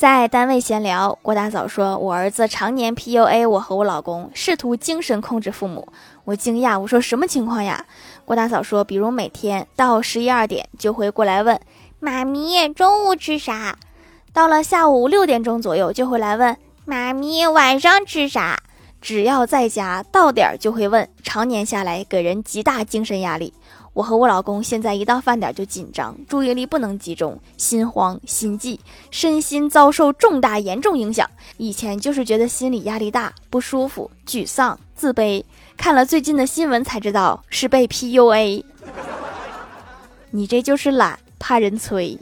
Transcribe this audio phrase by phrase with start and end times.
[0.00, 5.86] 在单位闲聊，郭大嫂说：“我儿子常年 PUA 我和我老公，试图精神控制父母。”
[6.24, 7.84] 我惊讶，我说：“什么情况呀？”
[8.24, 11.60] 郭大嫂说：“比如每天到十一二点就会过来问
[11.98, 13.76] 妈咪中午吃啥，
[14.32, 16.56] 到了下午六点钟左右就会来问
[16.86, 18.58] 妈咪晚上吃啥。
[19.00, 23.52] 只要在家到点儿就会问，常年下来给人极大精神压力。”
[23.92, 28.78] 我和我老公现在一到饭点就紧张，注意力不能集中，心慌心悸，
[29.10, 31.28] 身心遭受重大严重影响。
[31.56, 35.42] 以前就是觉得心理压力大、不舒服、沮丧、自卑，
[35.76, 38.62] 看了最近的新闻才知道是被 PUA。
[40.30, 42.16] 你这就是懒，怕人催。